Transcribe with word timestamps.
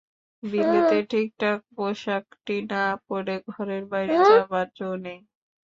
বিলেতে 0.43 0.97
ঠিক 1.11 1.27
ঠিক 1.39 1.49
পোষাকটি 1.75 2.55
না 2.71 2.83
পরে 3.07 3.35
ঘরের 3.47 3.83
বাইরে 3.91 4.15
যাবার 4.29 4.67
যো 4.77 4.89
নেই। 5.03 5.19